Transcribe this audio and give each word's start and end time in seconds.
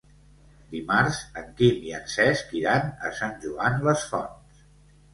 Dimarts 0.71 1.19
en 1.43 1.51
Quim 1.61 1.85
i 1.91 1.95
en 1.99 2.09
Cesc 2.15 2.57
iran 2.63 2.91
a 3.11 3.15
Sant 3.23 3.39
Joan 3.47 3.81
les 3.91 4.11
Fonts. 4.15 4.69